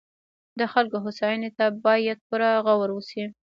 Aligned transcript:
د 0.59 0.61
خلکو 0.73 0.97
هوساینې 1.03 1.49
ته 1.57 1.65
باید 1.85 2.19
پوره 2.27 2.49
غور 2.65 2.89
وشي. 2.93 3.25